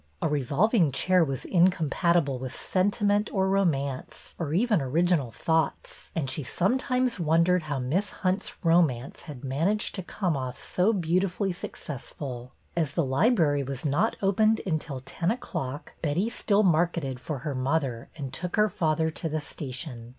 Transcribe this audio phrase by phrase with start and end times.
[0.19, 6.41] A revolving chair was incompatible with sentiment or romance or even Original Thoughts, and she
[6.41, 12.51] sometimes wondered how Miss Hunt's romance had managed to come off so beautifully successful.
[12.75, 18.09] As the library was not opened until ten o'clock, Betty still marketed for her mother
[18.17, 20.09] and took her father to the station.